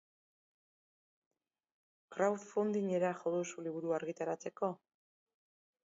[2.15, 4.73] Crowdfundingera jo duzu liburua argitaratzeko?